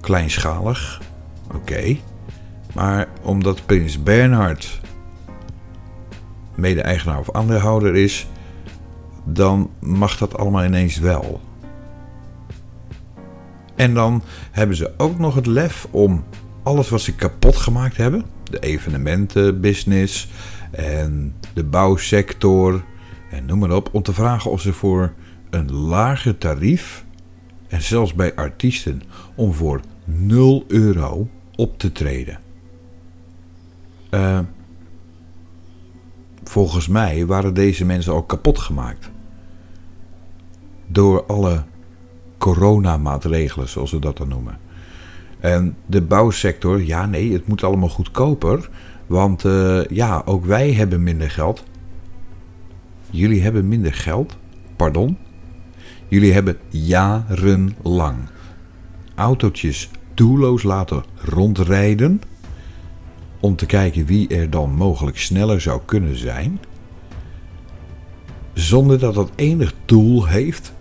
kleinschalig. 0.01 1.01
Oké. 1.55 1.97
Maar 2.73 3.07
omdat 3.21 3.65
Prins 3.65 4.03
Bernhard 4.03 4.79
mede-eigenaar 6.55 7.19
of 7.19 7.31
aandeelhouder 7.31 7.95
is, 7.95 8.27
dan 9.23 9.69
mag 9.79 10.17
dat 10.17 10.37
allemaal 10.37 10.63
ineens 10.63 10.97
wel. 10.97 11.41
En 13.75 13.93
dan 13.93 14.23
hebben 14.51 14.75
ze 14.75 14.93
ook 14.97 15.19
nog 15.19 15.35
het 15.35 15.45
lef 15.45 15.87
om 15.91 16.23
alles 16.63 16.89
wat 16.89 17.01
ze 17.01 17.15
kapot 17.15 17.57
gemaakt 17.57 17.97
hebben, 17.97 18.25
de 18.49 18.59
evenementenbusiness 18.59 20.27
en 20.71 21.35
de 21.53 21.63
bouwsector 21.63 22.83
en 23.31 23.45
noem 23.45 23.59
maar 23.59 23.71
op, 23.71 23.89
om 23.91 24.01
te 24.01 24.13
vragen 24.13 24.51
of 24.51 24.61
ze 24.61 24.73
voor 24.73 25.13
een 25.49 25.71
lager 25.71 26.37
tarief 26.37 27.05
en 27.67 27.81
zelfs 27.81 28.13
bij 28.13 28.35
artiesten 28.35 29.01
om 29.35 29.53
voor 29.53 29.81
0 30.05 30.63
euro 30.67 31.29
op 31.55 31.79
te 31.79 31.91
treden. 31.91 32.39
Uh, 34.11 34.39
volgens 36.43 36.87
mij 36.87 37.25
waren 37.25 37.53
deze 37.53 37.85
mensen 37.85 38.13
al 38.13 38.23
kapot 38.23 38.59
gemaakt. 38.59 39.09
Door 40.87 41.25
alle 41.25 41.63
coronamaatregelen, 42.37 43.69
zoals 43.69 43.91
we 43.91 43.99
dat 43.99 44.17
dan 44.17 44.27
noemen. 44.27 44.59
En 45.39 45.75
de 45.85 46.01
bouwsector, 46.01 46.83
ja 46.83 47.05
nee, 47.05 47.33
het 47.33 47.47
moet 47.47 47.63
allemaal 47.63 47.89
goedkoper. 47.89 48.69
Want 49.07 49.43
uh, 49.43 49.85
ja, 49.85 50.21
ook 50.25 50.45
wij 50.45 50.73
hebben 50.73 51.03
minder 51.03 51.31
geld. 51.31 51.63
Jullie 53.09 53.41
hebben 53.41 53.67
minder 53.67 53.93
geld? 53.93 54.37
Pardon? 54.75 55.17
Jullie 56.07 56.33
hebben 56.33 56.57
jarenlang 56.69 58.17
autootjes 59.15 59.89
doelloos 60.13 60.63
laten 60.63 61.03
rondrijden. 61.15 62.21
Om 63.39 63.55
te 63.55 63.65
kijken 63.65 64.05
wie 64.05 64.27
er 64.27 64.49
dan 64.49 64.73
mogelijk 64.73 65.17
sneller 65.17 65.61
zou 65.61 65.81
kunnen 65.85 66.15
zijn. 66.17 66.59
Zonder 68.53 68.99
dat 68.99 69.13
dat 69.13 69.31
enig 69.35 69.73
doel 69.85 70.25
heeft. 70.25 70.73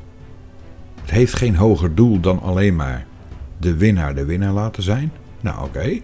Het 1.01 1.11
heeft 1.11 1.35
geen 1.35 1.57
hoger 1.57 1.95
doel 1.95 2.21
dan 2.21 2.41
alleen 2.41 2.77
maar 2.77 3.07
de 3.59 3.77
winnaar 3.77 4.15
de 4.15 4.25
winnaar 4.25 4.53
laten 4.53 4.83
zijn. 4.83 5.13
Nou 5.41 5.65
oké. 5.65 6.01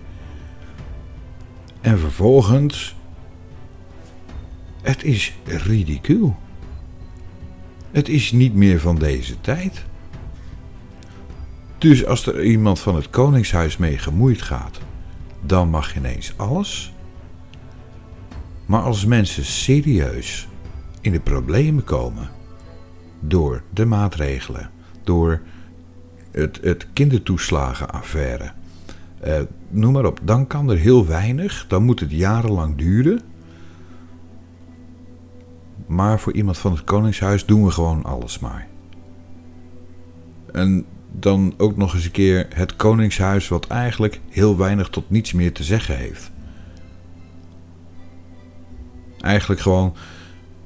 En 1.81 1.99
vervolgens. 1.99 2.97
Het 4.83 5.05
is 5.05 5.35
ridicuul. 5.45 6.37
Het 7.91 8.09
is 8.09 8.33
niet 8.33 8.55
meer 8.55 8.81
van 8.81 8.97
deze 8.97 9.41
tijd. 9.41 9.85
Dus 11.79 12.07
als 12.07 12.27
er 12.27 12.45
iemand 12.45 12.81
van 12.81 12.95
het 12.95 13.11
koningshuis 13.11 13.77
mee 13.77 13.99
gemoeid 13.99 14.43
gaat, 14.43 14.81
dan 15.41 15.71
mag 15.71 15.97
ineens 15.97 16.33
alles. 16.37 16.93
Maar 18.67 18.83
als 18.83 19.05
mensen 19.05 19.45
serieus 19.45 20.49
in 21.01 21.13
de 21.13 21.21
problemen 21.21 21.85
komen 21.85 22.31
door 23.21 23.63
de 23.71 23.85
maatregelen, 23.85 24.71
door 25.03 25.41
het, 26.35 26.59
het 26.63 26.87
kindertoeslagenaffaire, 26.93 28.53
eh, 29.21 29.41
noem 29.69 29.93
maar 29.93 30.05
op, 30.05 30.21
dan 30.23 30.47
kan 30.47 30.71
er 30.71 30.79
heel 30.79 31.07
weinig, 31.07 31.65
dan 31.69 31.85
moet 31.85 32.01
het 32.01 32.11
jarenlang 32.11 32.77
duren. 32.77 33.21
Maar 35.87 36.21
voor 36.21 36.33
iemand 36.33 36.59
van 36.59 36.73
het 36.73 36.85
Koningshuis 36.85 37.47
doen 37.47 37.65
we 37.65 37.71
gewoon 37.71 38.05
alles 38.05 38.39
maar. 38.39 38.67
En 40.53 40.85
dan 41.11 41.55
ook 41.57 41.77
nog 41.77 41.95
eens 41.95 42.05
een 42.05 42.11
keer 42.11 42.47
het 42.55 42.77
Koningshuis, 42.77 43.49
wat 43.49 43.67
eigenlijk 43.67 44.21
heel 44.29 44.57
weinig 44.57 44.89
tot 44.89 45.11
niets 45.11 45.33
meer 45.33 45.53
te 45.53 45.65
zeggen 45.65 45.97
heeft. 45.97 46.31
Eigenlijk 49.19 49.61
gewoon, 49.61 49.95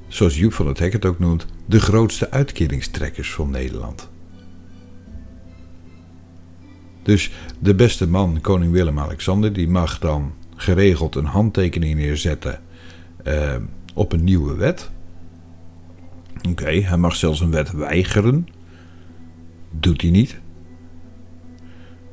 zoals 0.07 0.37
Joep 0.37 0.53
van 0.53 0.67
het 0.67 0.79
Hek 0.79 0.93
het 0.93 1.05
ook 1.05 1.19
noemt, 1.19 1.45
de 1.65 1.79
grootste 1.79 2.31
uitkeringstrekkers 2.31 3.33
van 3.33 3.49
Nederland. 3.49 4.09
Dus 7.09 7.31
de 7.59 7.75
beste 7.75 8.07
man, 8.07 8.41
koning 8.41 8.71
Willem-Alexander, 8.71 9.53
die 9.53 9.67
mag 9.67 9.99
dan 9.99 10.33
geregeld 10.55 11.15
een 11.15 11.25
handtekening 11.25 11.95
neerzetten 11.95 12.59
uh, 13.23 13.55
op 13.93 14.11
een 14.11 14.23
nieuwe 14.23 14.55
wet. 14.55 14.89
Oké, 16.49 16.71
hij 16.71 16.97
mag 16.97 17.15
zelfs 17.15 17.39
een 17.39 17.51
wet 17.51 17.71
weigeren. 17.71 18.47
Doet 19.71 20.01
hij 20.01 20.09
niet. 20.09 20.39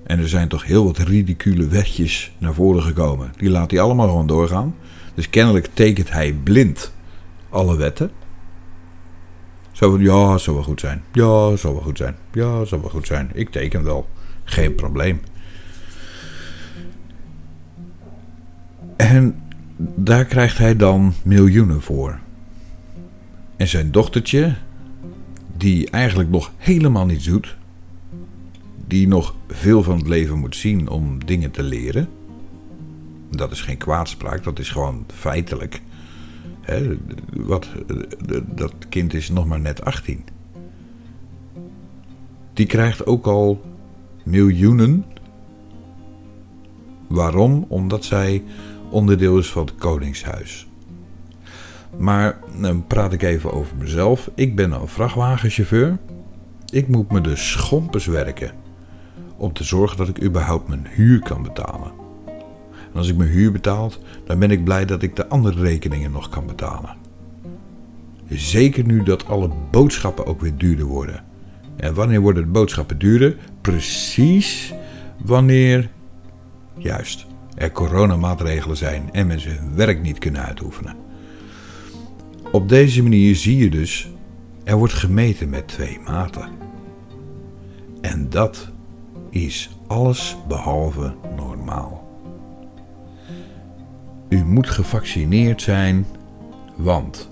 En 0.05 0.19
er 0.19 0.29
zijn 0.29 0.49
toch 0.49 0.65
heel 0.65 0.85
wat 0.85 0.99
ridicule 0.99 1.67
wetjes 1.67 2.33
naar 2.39 2.55
voren 2.55 2.83
gekomen. 2.83 3.33
Die 3.37 3.51
laat 3.51 3.71
hij 3.71 3.81
allemaal 3.81 4.09
gewoon 4.09 4.27
doorgaan. 4.27 4.75
Dus 5.15 5.31
kennelijk 5.31 5.69
tekent 5.73 6.11
hij 6.11 6.33
blind 6.33 6.93
alle 7.49 7.77
wetten. 7.77 8.11
Zo 9.73 9.91
van, 9.91 10.01
ja, 10.01 10.39
zal 10.39 10.55
wel 10.55 10.63
goed 10.63 10.81
zijn. 10.81 11.03
Ja, 11.13 11.57
zal 11.57 11.73
wel 11.73 11.83
goed 11.83 11.97
zijn. 11.97 12.17
Ja, 12.33 12.65
zal 12.65 12.81
wel 12.81 12.91
goed 12.91 13.07
zijn. 13.07 13.31
Ik 13.35 13.51
teken 13.51 13.85
wel. 13.85 14.09
Geen 14.47 14.75
probleem. 14.75 15.21
En 18.97 19.43
daar 19.79 20.25
krijgt 20.25 20.59
hij 20.59 20.77
dan 20.77 21.15
miljoenen 21.25 21.83
voor. 21.83 22.19
En 23.57 23.69
zijn 23.69 23.91
dochtertje, 23.91 24.55
die 25.57 25.91
eigenlijk 25.91 26.31
nog 26.31 26.53
helemaal 26.57 27.07
niets 27.07 27.25
doet, 27.25 27.57
die 28.87 29.09
nog 29.09 29.35
veel 29.49 29.83
van 29.83 29.97
het 29.97 30.09
leven 30.09 30.39
moet 30.39 30.57
zien 30.57 30.89
om 30.89 31.25
dingen 31.25 31.51
te 31.51 31.63
leren. 31.63 32.09
Dat 33.31 33.51
is 33.51 33.61
geen 33.61 33.77
kwaadspraak, 33.77 34.45
dat 34.45 34.59
is 34.59 34.71
gewoon 34.71 35.07
feitelijk. 35.15 35.81
wat, 37.33 37.69
dat 38.55 38.75
kind 38.89 39.15
is 39.15 39.31
nog 39.31 39.47
maar 39.47 39.61
net 39.61 39.85
18. 39.85 40.25
Die 42.53 42.67
krijgt 42.67 43.07
ook 43.07 43.27
al 43.27 43.76
miljoenen. 44.27 45.05
Waarom? 47.09 47.65
Omdat 47.69 48.05
zij 48.05 48.43
onderdeel 48.91 49.39
is 49.39 49.51
van 49.51 49.65
het 49.65 49.75
Koningshuis. 49.75 50.67
Maar 51.99 52.39
dan 52.61 52.87
praat 52.87 53.13
ik 53.13 53.23
even 53.23 53.53
over 53.53 53.77
mezelf. 53.77 54.31
Ik 54.35 54.57
ben 54.57 54.73
een 54.73 54.89
vrachtwagenchauffeur. 54.89 55.99
Ik 56.71 56.89
moet 56.89 57.11
me 57.11 57.21
de 57.21 57.37
schompers 57.37 58.07
werken 58.07 58.51
om 59.37 59.53
te 59.53 59.65
zorgen 59.65 59.97
dat 59.97 60.09
ik 60.09 60.23
überhaupt 60.23 60.69
mijn 60.69 60.87
huur 60.91 61.21
kan 61.21 61.43
betalen. 61.43 61.93
En 62.67 63.03
als 63.03 63.09
ik 63.09 63.17
mijn 63.17 63.31
huur 63.31 63.53
betaalt, 63.53 64.01
dan 64.25 64.39
ben 64.39 64.51
ik 64.51 64.65
blij 64.65 64.85
dat 64.85 65.03
ik 65.03 65.17
de 65.17 65.29
andere 65.29 65.61
rekeningen 65.63 66.11
nog 66.11 66.29
kan 66.29 66.47
betalen. 66.47 66.97
Zeker 68.29 68.85
nu 68.85 69.03
dat 69.03 69.27
alle 69.27 69.51
boodschappen 69.71 70.27
ook 70.27 70.41
weer 70.41 70.57
duurder 70.57 70.87
worden. 70.87 71.25
En 71.77 71.95
wanneer 71.95 72.21
worden 72.21 72.43
de 72.43 72.51
boodschappen 72.51 72.99
duurder? 72.99 73.37
Precies 73.67 74.75
wanneer, 75.25 75.91
juist, 76.77 77.27
er 77.55 77.73
coronamaatregelen 77.73 78.77
zijn 78.77 79.09
en 79.13 79.27
mensen 79.27 79.59
hun 79.59 79.75
werk 79.75 80.03
niet 80.03 80.19
kunnen 80.19 80.45
uitoefenen. 80.45 80.97
Op 82.53 82.69
deze 82.69 83.03
manier 83.03 83.37
zie 83.37 83.57
je 83.57 83.71
dus, 83.71 84.11
er 84.65 84.77
wordt 84.77 84.93
gemeten 84.93 85.49
met 85.49 85.69
twee 85.69 86.01
maten. 86.05 86.49
En 88.01 88.31
dat 88.31 88.71
is 89.31 89.71
alles 89.87 90.37
behalve 90.49 91.15
normaal. 91.37 92.21
U 94.29 94.45
moet 94.45 94.71
gevaccineerd 94.71 95.63
zijn, 95.63 96.07
want 96.77 97.31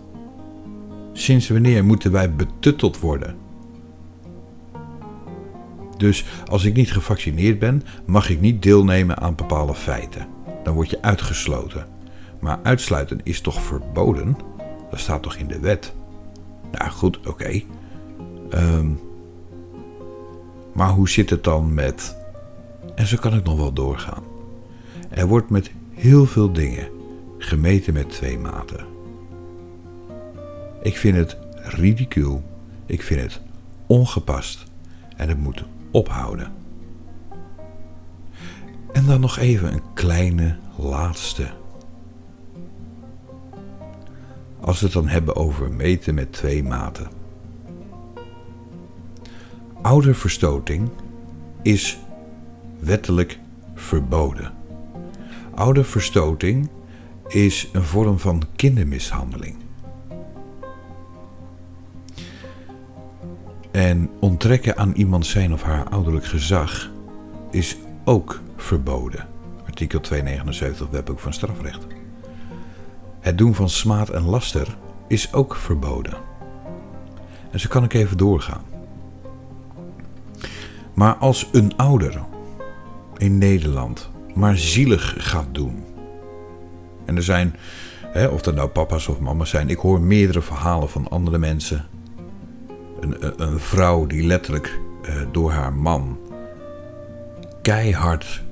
sinds 1.12 1.48
wanneer 1.48 1.84
moeten 1.84 2.12
wij 2.12 2.34
betutteld 2.34 3.00
worden? 3.00 3.43
Dus 5.96 6.24
als 6.50 6.64
ik 6.64 6.74
niet 6.74 6.92
gevaccineerd 6.92 7.58
ben, 7.58 7.82
mag 8.06 8.30
ik 8.30 8.40
niet 8.40 8.62
deelnemen 8.62 9.18
aan 9.20 9.34
bepaalde 9.34 9.74
feiten. 9.74 10.26
Dan 10.62 10.74
word 10.74 10.90
je 10.90 11.02
uitgesloten. 11.02 11.86
Maar 12.40 12.58
uitsluiten 12.62 13.20
is 13.22 13.40
toch 13.40 13.62
verboden? 13.62 14.36
Dat 14.90 15.00
staat 15.00 15.22
toch 15.22 15.36
in 15.36 15.46
de 15.46 15.58
wet? 15.58 15.94
Nou 16.72 16.90
goed, 16.90 17.26
oké. 17.26 17.62
Ehm, 18.50 18.88
maar 20.72 20.90
hoe 20.90 21.08
zit 21.08 21.30
het 21.30 21.44
dan 21.44 21.74
met 21.74 22.16
En 22.94 23.06
zo 23.06 23.16
kan 23.16 23.34
ik 23.34 23.44
nog 23.44 23.56
wel 23.56 23.72
doorgaan. 23.72 24.22
Er 25.08 25.26
wordt 25.26 25.50
met 25.50 25.70
heel 25.94 26.26
veel 26.26 26.52
dingen 26.52 26.88
gemeten 27.38 27.92
met 27.92 28.10
twee 28.10 28.38
maten. 28.38 28.86
Ik 30.82 30.96
vind 30.96 31.16
het 31.16 31.36
ridicuul. 31.54 32.42
Ik 32.86 33.02
vind 33.02 33.20
het 33.20 33.40
ongepast. 33.86 34.64
En 35.16 35.28
het 35.28 35.38
moet 35.38 35.64
ophouden. 35.94 36.52
En 38.92 39.06
dan 39.06 39.20
nog 39.20 39.38
even 39.38 39.72
een 39.72 39.82
kleine 39.94 40.56
laatste. 40.76 41.50
Als 44.60 44.78
we 44.80 44.84
het 44.84 44.94
dan 44.94 45.08
hebben 45.08 45.36
over 45.36 45.72
meten 45.72 46.14
met 46.14 46.32
twee 46.32 46.62
maten. 46.62 47.08
Ouderverstoting 49.82 50.90
is 51.62 51.98
wettelijk 52.78 53.38
verboden. 53.74 54.52
Ouderverstoting 55.54 56.70
is 57.28 57.68
een 57.72 57.82
vorm 57.82 58.18
van 58.18 58.42
kindermishandeling. 58.56 59.63
En 63.74 64.10
onttrekken 64.20 64.76
aan 64.76 64.92
iemand 64.92 65.26
zijn 65.26 65.52
of 65.52 65.62
haar 65.62 65.88
ouderlijk 65.88 66.24
gezag 66.24 66.90
is 67.50 67.76
ook 68.04 68.40
verboden. 68.56 69.26
Artikel 69.66 70.00
279 70.00 70.88
Wetboek 70.90 71.20
van 71.20 71.32
Strafrecht. 71.32 71.86
Het 73.20 73.38
doen 73.38 73.54
van 73.54 73.68
smaad 73.68 74.08
en 74.08 74.22
laster 74.22 74.76
is 75.08 75.32
ook 75.32 75.56
verboden. 75.56 76.14
En 77.50 77.60
zo 77.60 77.68
kan 77.68 77.84
ik 77.84 77.92
even 77.92 78.16
doorgaan. 78.16 78.62
Maar 80.94 81.14
als 81.14 81.48
een 81.52 81.76
ouder 81.76 82.22
in 83.16 83.38
Nederland 83.38 84.10
maar 84.34 84.56
zielig 84.56 85.14
gaat 85.18 85.54
doen. 85.54 85.84
En 87.04 87.16
er 87.16 87.22
zijn, 87.22 87.56
hè, 88.02 88.26
of 88.26 88.42
dat 88.42 88.54
nou 88.54 88.68
papa's 88.68 89.08
of 89.08 89.20
mama's 89.20 89.50
zijn, 89.50 89.68
ik 89.68 89.78
hoor 89.78 90.00
meerdere 90.00 90.42
verhalen 90.42 90.90
van 90.90 91.08
andere 91.08 91.38
mensen. 91.38 91.86
Een, 93.36 93.60
vrouw 93.60 94.06
die 94.06 94.26
letterlijk 94.26 94.78
eh, 95.02 95.14
door 95.32 95.50
haar 95.50 95.72
man 95.72 96.18
keihard 97.62 98.42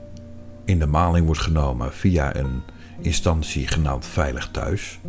in 0.65 0.79
de 0.79 0.87
maling 0.87 1.27
wordt 1.27 1.41
genomen 1.41 1.93
via 1.93 2.37
een 2.37 2.63
instantie 3.01 3.67
genaamd 3.67 4.07
Veilig 4.07 4.49
Thuis. 4.51 5.01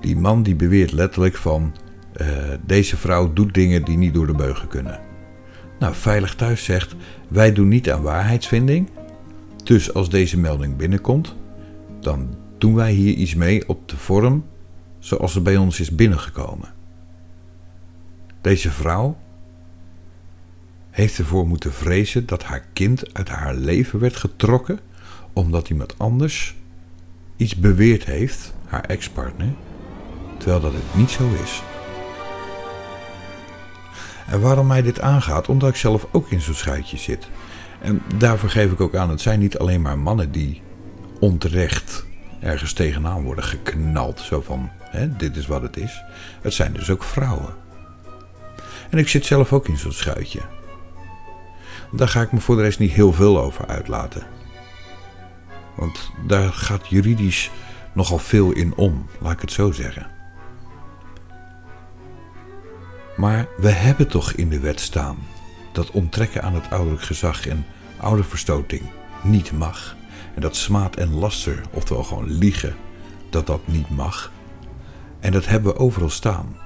Die 0.00 0.16
man 0.16 0.42
die 0.42 0.54
beweert 0.54 0.92
letterlijk 0.92 1.36
van 1.36 1.74
uh, 2.20 2.26
deze 2.66 2.96
vrouw 2.96 3.32
doet 3.32 3.54
dingen 3.54 3.84
die 3.84 3.96
niet 3.96 4.14
door 4.14 4.26
de 4.26 4.34
beugen 4.34 4.68
kunnen. 4.68 5.00
Nou, 5.78 5.94
Veilig 5.94 6.34
Thuis 6.34 6.64
zegt 6.64 6.94
wij 7.28 7.52
doen 7.52 7.68
niet 7.68 7.90
aan 7.90 8.02
waarheidsvinding. 8.02 8.88
Dus 9.64 9.94
als 9.94 10.10
deze 10.10 10.38
melding 10.38 10.76
binnenkomt, 10.76 11.34
dan 12.00 12.34
doen 12.58 12.74
wij 12.74 12.92
hier 12.92 13.14
iets 13.14 13.34
mee 13.34 13.68
op 13.68 13.88
de 13.88 13.96
vorm 13.96 14.44
zoals 14.98 15.34
er 15.34 15.42
bij 15.42 15.56
ons 15.56 15.80
is 15.80 15.94
binnengekomen. 15.94 16.81
Deze 18.42 18.70
vrouw 18.70 19.16
heeft 20.90 21.18
ervoor 21.18 21.46
moeten 21.46 21.72
vrezen 21.72 22.26
dat 22.26 22.42
haar 22.42 22.64
kind 22.72 23.14
uit 23.14 23.28
haar 23.28 23.54
leven 23.54 23.98
werd 23.98 24.16
getrokken 24.16 24.80
omdat 25.32 25.68
iemand 25.68 25.98
anders 25.98 26.54
iets 27.36 27.56
beweerd 27.56 28.04
heeft, 28.04 28.54
haar 28.66 28.84
ex-partner, 28.84 29.52
terwijl 30.38 30.60
dat 30.60 30.72
het 30.72 30.94
niet 30.94 31.10
zo 31.10 31.30
is. 31.42 31.62
En 34.26 34.40
waarom 34.40 34.66
mij 34.66 34.82
dit 34.82 35.00
aangaat, 35.00 35.48
omdat 35.48 35.68
ik 35.68 35.76
zelf 35.76 36.06
ook 36.12 36.30
in 36.30 36.40
zo'n 36.40 36.54
schuitje 36.54 36.96
zit. 36.96 37.28
En 37.80 38.02
daarvoor 38.16 38.50
geef 38.50 38.72
ik 38.72 38.80
ook 38.80 38.94
aan, 38.94 39.10
het 39.10 39.20
zijn 39.20 39.38
niet 39.38 39.58
alleen 39.58 39.82
maar 39.82 39.98
mannen 39.98 40.32
die 40.32 40.62
onterecht 41.20 42.06
ergens 42.40 42.72
tegenaan 42.72 43.22
worden 43.22 43.44
geknald. 43.44 44.20
Zo 44.20 44.40
van, 44.40 44.70
hè, 44.80 45.16
dit 45.16 45.36
is 45.36 45.46
wat 45.46 45.62
het 45.62 45.76
is. 45.76 46.02
Het 46.40 46.52
zijn 46.52 46.72
dus 46.72 46.90
ook 46.90 47.04
vrouwen. 47.04 47.61
En 48.92 48.98
ik 48.98 49.08
zit 49.08 49.26
zelf 49.26 49.52
ook 49.52 49.68
in 49.68 49.76
zo'n 49.76 49.92
schuitje. 49.92 50.40
Daar 51.92 52.08
ga 52.08 52.20
ik 52.20 52.32
me 52.32 52.40
voor 52.40 52.56
de 52.56 52.62
rest 52.62 52.78
niet 52.78 52.92
heel 52.92 53.12
veel 53.12 53.40
over 53.40 53.66
uitlaten. 53.66 54.26
Want 55.76 56.10
daar 56.26 56.52
gaat 56.52 56.88
juridisch 56.88 57.50
nogal 57.94 58.18
veel 58.18 58.52
in 58.52 58.74
om, 58.76 59.06
laat 59.20 59.32
ik 59.32 59.40
het 59.40 59.52
zo 59.52 59.70
zeggen. 59.70 60.06
Maar 63.16 63.46
we 63.56 63.70
hebben 63.70 64.08
toch 64.08 64.32
in 64.32 64.48
de 64.48 64.60
wet 64.60 64.80
staan 64.80 65.16
dat 65.72 65.90
onttrekken 65.90 66.42
aan 66.42 66.54
het 66.54 66.70
ouderlijk 66.70 67.02
gezag 67.02 67.46
en 67.46 67.66
ouderverstoting 67.96 68.82
niet 69.22 69.52
mag. 69.52 69.96
En 70.34 70.40
dat 70.40 70.56
smaad 70.56 70.96
en 70.96 71.14
laster, 71.14 71.60
oftewel 71.70 72.04
gewoon 72.04 72.30
liegen, 72.30 72.74
dat 73.30 73.46
dat 73.46 73.66
niet 73.66 73.90
mag. 73.90 74.32
En 75.20 75.32
dat 75.32 75.46
hebben 75.46 75.72
we 75.72 75.78
overal 75.78 76.10
staan. 76.10 76.56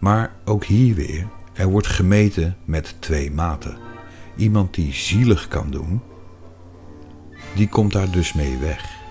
Maar 0.00 0.32
ook 0.44 0.64
hier 0.64 0.94
weer, 0.94 1.26
er 1.54 1.66
wordt 1.66 1.86
gemeten 1.86 2.56
met 2.64 2.94
twee 2.98 3.30
maten. 3.30 3.78
Iemand 4.36 4.74
die 4.74 4.92
zielig 4.92 5.48
kan 5.48 5.70
doen, 5.70 6.02
die 7.54 7.68
komt 7.68 7.92
daar 7.92 8.10
dus 8.10 8.32
mee 8.32 8.58
weg. 8.58 9.02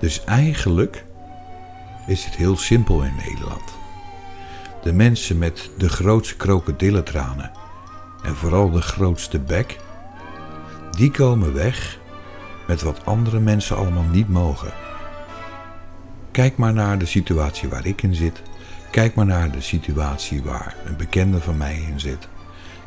Dus 0.00 0.24
eigenlijk 0.24 1.04
is 2.06 2.24
het 2.24 2.36
heel 2.36 2.56
simpel 2.56 3.02
in 3.02 3.14
Nederland. 3.26 3.62
De 4.82 4.92
mensen 4.92 5.38
met 5.38 5.70
de 5.78 5.88
grootste 5.88 6.36
krokodillentranen 6.36 7.50
en 8.22 8.36
vooral 8.36 8.70
de 8.70 8.82
grootste 8.82 9.38
bek, 9.40 9.78
die 10.90 11.10
komen 11.10 11.54
weg 11.54 11.98
met 12.66 12.82
wat 12.82 13.04
andere 13.04 13.40
mensen 13.40 13.76
allemaal 13.76 14.08
niet 14.10 14.28
mogen. 14.28 14.72
Kijk 16.30 16.56
maar 16.56 16.72
naar 16.72 16.98
de 16.98 17.06
situatie 17.06 17.68
waar 17.68 17.86
ik 17.86 18.02
in 18.02 18.14
zit. 18.14 18.42
Kijk 18.92 19.14
maar 19.14 19.26
naar 19.26 19.50
de 19.50 19.60
situatie 19.60 20.42
waar 20.42 20.76
een 20.84 20.96
bekende 20.96 21.40
van 21.40 21.56
mij 21.56 21.76
in 21.76 22.00
zit. 22.00 22.28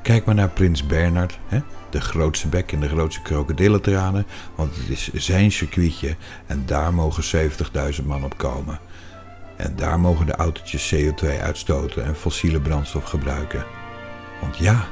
Kijk 0.02 0.26
maar 0.26 0.36
naar 0.36 0.50
Prins 0.50 0.86
Bernard, 0.86 1.39
hè? 1.48 1.60
de 1.89 2.02
grootste 2.02 2.48
bek 2.48 2.72
en 2.72 2.80
de 2.80 2.88
grootste 2.88 3.22
krokodillentranen, 3.22 4.26
want 4.56 4.76
het 4.76 4.89
is 4.89 5.13
zijn 5.13 5.52
circuitje 5.52 6.15
en 6.46 6.63
daar 6.65 6.94
mogen 6.94 7.52
70.000 8.00 8.06
man 8.06 8.24
op 8.24 8.38
komen. 8.38 8.80
En 9.58 9.76
daar 9.76 10.00
mogen 10.00 10.26
de 10.26 10.36
autootjes 10.36 10.96
CO2 10.96 11.41
uitstoten 11.41 12.06
en 12.06 12.15
fossiele 12.15 12.60
brandstof 12.60 13.04
gebruiken. 13.04 13.65
Want 14.41 14.58
ja, 14.58 14.88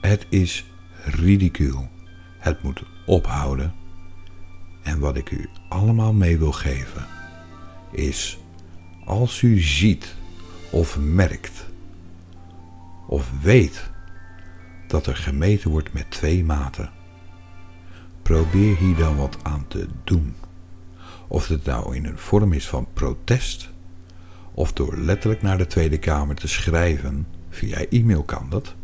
het 0.00 0.26
is 0.28 0.64
ridicuul. 1.04 1.88
Het 2.38 2.62
moet 2.62 2.82
ophouden. 3.06 3.74
En 4.88 4.98
wat 4.98 5.16
ik 5.16 5.30
u 5.30 5.48
allemaal 5.68 6.12
mee 6.12 6.38
wil 6.38 6.52
geven 6.52 7.06
is, 7.90 8.38
als 9.04 9.42
u 9.42 9.60
ziet 9.60 10.14
of 10.70 10.98
merkt 10.98 11.66
of 13.06 13.30
weet 13.42 13.90
dat 14.86 15.06
er 15.06 15.16
gemeten 15.16 15.70
wordt 15.70 15.92
met 15.92 16.10
twee 16.10 16.44
maten, 16.44 16.90
probeer 18.22 18.76
hier 18.76 18.96
dan 18.96 19.16
wat 19.16 19.36
aan 19.42 19.64
te 19.68 19.86
doen. 20.04 20.34
Of 21.26 21.48
het 21.48 21.64
nou 21.64 21.96
in 21.96 22.04
een 22.04 22.18
vorm 22.18 22.52
is 22.52 22.68
van 22.68 22.86
protest, 22.92 23.70
of 24.52 24.72
door 24.72 24.96
letterlijk 24.96 25.42
naar 25.42 25.58
de 25.58 25.66
Tweede 25.66 25.98
Kamer 25.98 26.34
te 26.36 26.48
schrijven, 26.48 27.26
via 27.50 27.84
e-mail 27.88 28.22
kan 28.22 28.46
dat. 28.50 28.74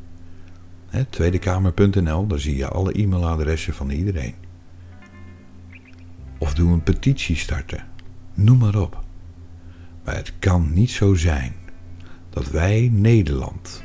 Tweedekamer.nl, 1.11 2.27
daar 2.27 2.40
zie 2.40 2.57
je 2.57 2.69
alle 2.69 2.93
e-mailadressen 2.93 3.75
van 3.75 3.90
iedereen. 3.90 4.43
Of 6.44 6.54
doe 6.54 6.72
een 6.72 6.83
petitie 6.83 7.37
starten. 7.37 7.85
Noem 8.35 8.59
maar 8.59 8.74
op. 8.74 9.04
Maar 10.04 10.14
het 10.14 10.33
kan 10.38 10.72
niet 10.72 10.90
zo 10.90 11.14
zijn 11.14 11.54
dat 12.30 12.50
wij 12.50 12.88
Nederland. 12.92 13.83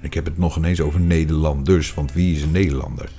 Ik 0.00 0.14
heb 0.14 0.24
het 0.24 0.38
nog 0.38 0.56
ineens 0.56 0.80
over 0.80 1.00
Nederlanders, 1.00 1.94
want 1.94 2.12
wie 2.12 2.34
is 2.34 2.42
een 2.42 2.50
Nederlander? 2.50 3.10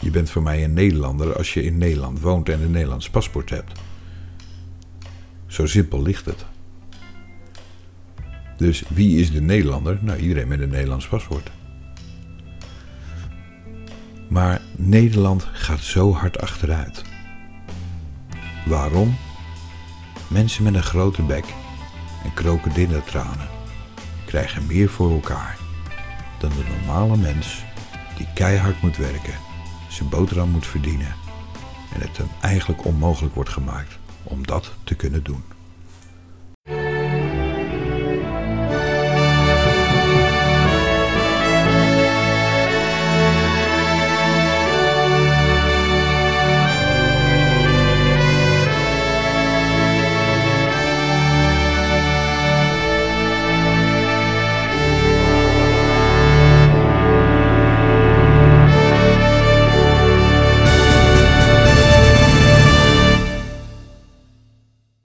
Je 0.00 0.10
bent 0.10 0.30
voor 0.30 0.42
mij 0.42 0.64
een 0.64 0.72
Nederlander 0.72 1.36
als 1.36 1.54
je 1.54 1.64
in 1.64 1.78
Nederland 1.78 2.20
woont 2.20 2.48
en 2.48 2.62
een 2.62 2.70
Nederlands 2.70 3.10
paspoort 3.10 3.50
hebt. 3.50 3.80
Zo 5.46 5.66
simpel 5.66 6.02
ligt 6.02 6.24
het. 6.24 6.44
Dus 8.56 8.84
wie 8.88 9.20
is 9.20 9.30
de 9.30 9.40
Nederlander? 9.40 9.98
Nou, 10.02 10.18
iedereen 10.18 10.48
met 10.48 10.60
een 10.60 10.68
Nederlands 10.68 11.08
paspoort. 11.08 11.50
Maar 14.28 14.60
Nederland 14.76 15.48
gaat 15.52 15.80
zo 15.80 16.12
hard 16.12 16.38
achteruit. 16.38 17.15
Waarom? 18.66 19.16
Mensen 20.28 20.62
met 20.62 20.74
een 20.74 20.82
grote 20.82 21.22
bek 21.22 21.44
en 22.24 22.34
krokodillentranen 22.34 23.48
krijgen 24.24 24.66
meer 24.66 24.88
voor 24.88 25.10
elkaar 25.10 25.58
dan 26.38 26.50
de 26.50 26.64
normale 26.78 27.16
mens 27.16 27.64
die 28.16 28.26
keihard 28.34 28.82
moet 28.82 28.96
werken, 28.96 29.34
zijn 29.88 30.08
boterham 30.08 30.48
moet 30.48 30.66
verdienen 30.66 31.14
en 31.94 32.00
het 32.00 32.16
hem 32.16 32.28
eigenlijk 32.40 32.84
onmogelijk 32.84 33.34
wordt 33.34 33.50
gemaakt 33.50 33.98
om 34.22 34.46
dat 34.46 34.72
te 34.84 34.94
kunnen 34.94 35.24
doen. 35.24 35.55